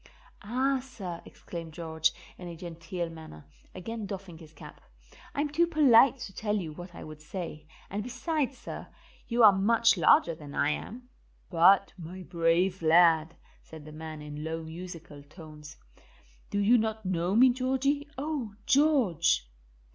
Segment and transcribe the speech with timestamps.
[0.41, 4.81] "Ah, sir," exclaimed George, in a genteel manner, again doffing his cap.
[5.35, 8.87] "I'm too polite to tell you what I would say, and beside, sir,
[9.27, 11.07] you are much larger than I am."
[11.51, 15.77] "But, my brave lad," said the man in low musical tones,
[16.49, 18.09] "do you not know me, Georgie.
[18.17, 19.47] Oh, George!"